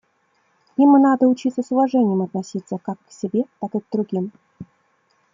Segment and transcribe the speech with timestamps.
[0.77, 4.31] Им надо учиться с уважением относиться как к себе, так и к другим.